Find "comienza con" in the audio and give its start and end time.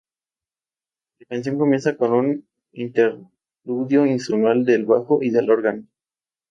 1.59-2.13